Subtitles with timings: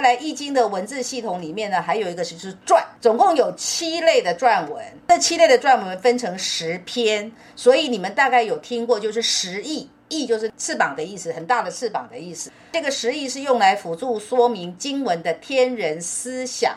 [0.00, 4.82] 再来，《易经》的文字系统里面呢，还有一个是是传，总共有七类的传文。
[5.08, 12.50] 这七类的传文分成十篇，所以你们大概有听过，就是十翼，翼就是翅膀的意思，很大的翅膀的意思。
[12.72, 16.74] 这个十翼是用来辅助说明经文的天人思想。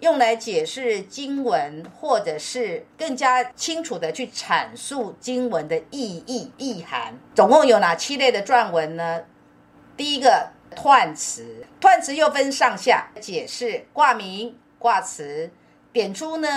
[0.00, 7.16] 用来解释经文，或者是更加清楚的去阐述经文的意义、意涵。
[7.36, 9.20] 总共有哪七类的篆文呢？
[9.96, 15.50] 第一个彖辞，彖辞又分上下，解释卦名、卦辞，
[15.92, 16.48] 点出呢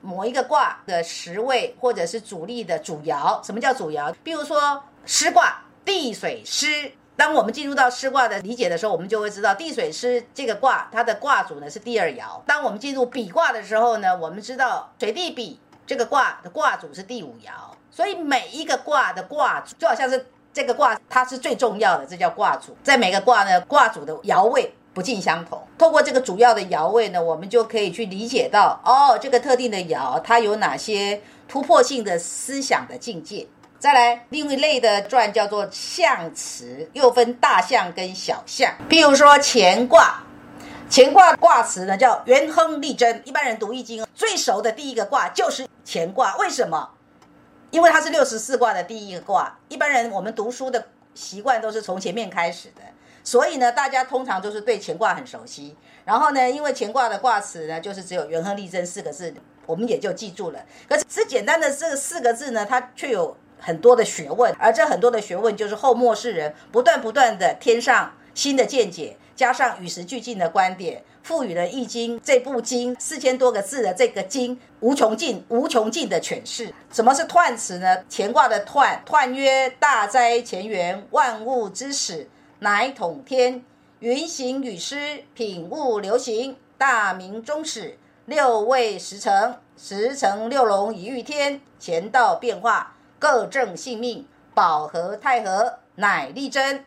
[0.00, 3.44] 某一个卦的十位或者是主力的主爻。
[3.44, 4.12] 什么叫主爻？
[4.24, 6.92] 比如说师卦，地水师。
[7.14, 12.40] 当我们进入到师卦的理解的时候，我们就会知道地水师这个卦，它的卦主呢是第二爻。
[12.46, 17.50] 当我们进入比卦的时候呢，我们知道水地比这个卦的卦主是第五爻。
[17.90, 22.76] 所以每一个卦的卦主就好像是这个卦，它是最重要的，这叫卦主。
[22.82, 25.60] 在每个卦呢，卦主的爻位不尽相同。
[25.78, 33.46] 透过这个主要的爻位呢，我们就可以去理解到，哦，这个特定的爻它有哪些突破性的思想的境界。
[33.78, 38.70] 再来，另一类的传叫做象辞，又分大象跟小象。
[38.88, 40.22] 譬如说乾卦，
[40.88, 43.20] 乾卦卦辞呢叫元亨利贞。
[43.24, 46.90] 一般人读易经最熟的第一个卦就是乾卦，为什么？
[47.72, 49.58] 因为它是六十四卦的第一个卦。
[49.68, 52.82] 一般人我们读书的习惯都是从前面开始的，
[53.24, 55.76] 所以呢，大家通常都是对乾卦很熟悉。
[56.04, 59.34] 然后呢，因为乾卦的卦辞呢，就是只有元亨利贞四个字，
[59.66, 60.60] 我们也就记住了。
[60.88, 63.36] 可是只简单的这四个字呢，它却有。
[63.64, 76.72] 很多的学问，而这很多的学问就是后末世人不断不断的添上新的见解，加上与时俱进的观点，赋予了《易经》这部经四千多个字的这个经无穷尽、无穷尽的诠释。
[76.92, 78.04] 什么是彖辞呢？
[78.10, 82.28] 乾卦的彖，彖曰：大哉乾元，万物之始，
[82.58, 83.64] 乃统天，
[84.00, 92.94] 云行雨施，品物流行，大明终始，六位十成，十成六龙以御天，乾道变化。
[93.18, 96.84] 各正性命，保和太和，乃立贞，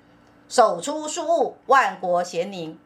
[0.47, 2.77] 手出庶物，万国咸宁。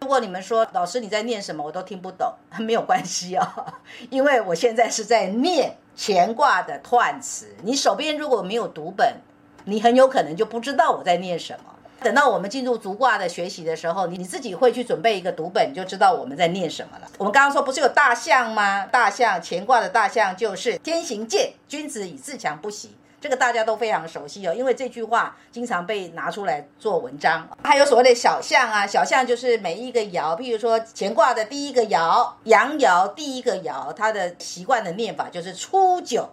[0.00, 3.44] 如果你们说老师你在念什么，我都听不懂， 没有关系哦，
[4.10, 7.56] 因为我现在是在念乾卦的彖辞。
[7.62, 9.16] 你手边如果没有读本，
[9.64, 11.74] 你很有可能就不知道我在念什么。
[12.00, 17.08] 等到我们进入足卦的学习的时候，你你自己会去准备一个读本，你就知道我们在念什么了。
[17.18, 18.86] 我们刚刚说不是有大象吗？
[18.86, 22.92] 大象乾卦的大象就是天行健，君子以自强不息。
[23.20, 27.48] 这个大家都非常熟悉哦，因为这句话经常被拿出来做文章。
[27.64, 36.28] 还有所谓的小象啊，小象就是每一个爻，譬如说乾卦的第一个爻阳爻，第一个爻它的习惯的念法就是初九，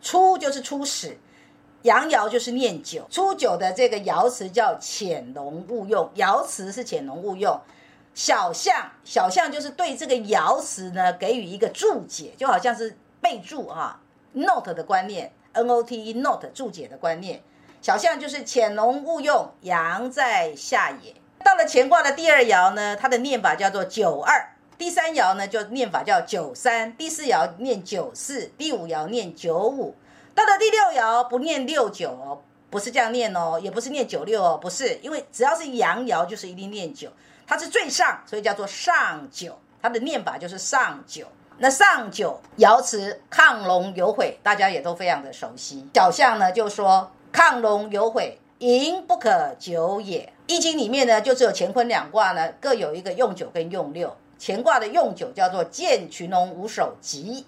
[0.00, 1.18] 初就是初始。
[1.82, 7.58] 阳爻就是念九，初九的这个爻辞叫潜龙勿用，爻辞是潜龙勿用。
[8.12, 13.98] 小象，小象就是对这个爻辞呢给予一个注解，就好像是备注啊
[14.32, 17.42] ，note 的观念，note note 注解的观念。
[17.82, 21.14] 小象就是潜龙勿用，阳在下也。
[21.42, 29.94] 到了乾卦的第二爻呢，它的念法叫做九二，第三爻呢就念法叫九三，第四爻念九四，第五爻念九五。
[30.34, 37.10] 到了第六爻不念六九哦，不是这样念哦，也不是念九六哦，不是，因为只要是阳爻就是一定念九，
[37.46, 41.26] 它是最上，所以叫做上九，它的念法就是上九。
[41.62, 45.86] 那上九爻辞亢龙有悔，大家也都非常的熟悉。
[45.92, 50.32] 小象呢就说亢龙有悔，盈不可久也。
[50.46, 57.44] 易经里面呢就只有乾坤两卦呢各有一个用九跟用六，乾卦的用九叫做见群龙无首吉。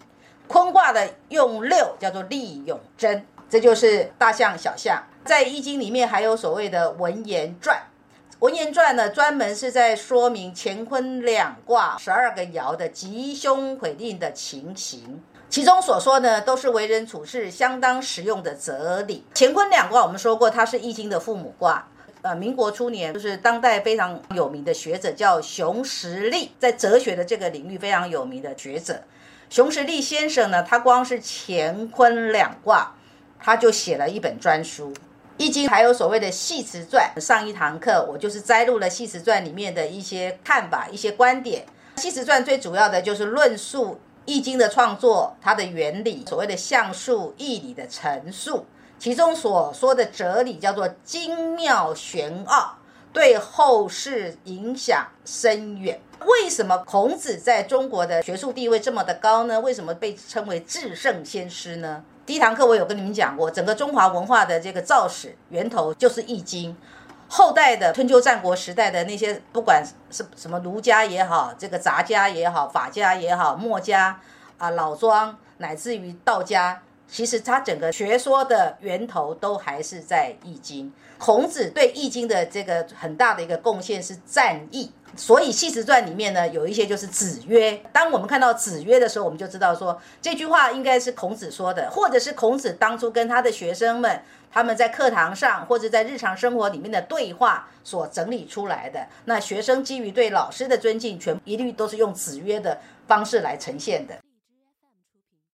[0.47, 5.03] 坤卦的用六叫做利永贞，这就是大象、小象。
[5.25, 7.81] 在易经里面还有所谓的文言传，
[8.43, 19.25] 文言传呢专门是在说明乾坤两卦十二个爻的吉凶毁令的情形，其中所说呢都是为人处事相当实用的哲理。
[19.33, 21.87] 乾坤两卦我们说过，它是易经的父母卦。
[22.23, 29.05] 呃，民国初年就是当代非常有名的学者叫熊十力，在哲学的这个领域非常有名的学者。
[29.51, 32.93] 熊十力先生呢，他光是乾坤两卦，
[33.39, 34.93] 他就写了一本专书
[35.43, 37.11] 《易经》，还有所谓的《系辞传》。
[37.21, 41.67] 上一堂课我就是摘录了《系辞传》里面的一些看法、一些观点。
[42.01, 43.95] 《系辞传》最主要的就是论述
[44.25, 48.65] 《易经》的创作，它的原理，所谓的象数、义理的陈述，
[49.01, 52.77] 其中所说的哲理叫做精妙玄奥，
[53.13, 56.01] 对后世影响深远。
[56.21, 59.59] 为什么孔子在中国的学术地位这么的高呢？
[59.59, 62.05] 为什么被称为至圣先师呢？
[62.25, 66.73] 第一堂课我有跟你们讲过，整个中华文化的这个造始源头就是《易经》，
[67.29, 74.21] 后代的春秋战国时代的那些，不管是什么儒家也好，这个杂家也好，法家也好，墨家
[74.57, 76.81] 啊，老庄，乃至于道家。
[77.13, 80.87] 其实它整个学说的源头都还是在《易经》。
[81.19, 87.79] 孔子对《易经》的这个很大的一个贡献是战役，所以《系辞传》里面呢有一些就是子曰。
[87.93, 99.07] 当我们看到子曰的时候，我们就知道说这句话应该是孔子说的，或者是孔子当初跟他的学生们他们在课堂上或者在日常生活里面的对话所整理出来的。
[99.27, 104.17] 那学生基于对老师的尊敬，全一律都是用子曰的方式来呈现的。